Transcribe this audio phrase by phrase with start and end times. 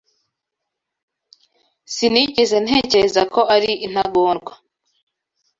[1.93, 4.53] Sinigeze ntekereza ko ari intagondwa.